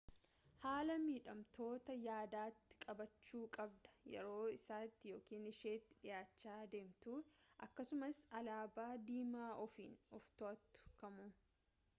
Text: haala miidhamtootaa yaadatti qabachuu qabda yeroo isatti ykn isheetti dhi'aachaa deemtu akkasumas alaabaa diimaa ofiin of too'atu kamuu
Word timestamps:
haala 0.61 0.93
miidhamtootaa 1.01 1.97
yaadatti 2.13 2.77
qabachuu 2.85 3.41
qabda 3.57 3.91
yeroo 4.15 4.39
isatti 4.55 5.13
ykn 5.19 5.45
isheetti 5.53 5.99
dhi'aachaa 6.07 6.57
deemtu 6.73 7.15
akkasumas 7.69 8.25
alaabaa 8.43 8.91
diimaa 9.13 9.51
ofiin 9.69 9.97
of 10.21 10.29
too'atu 10.43 10.85
kamuu 11.05 11.31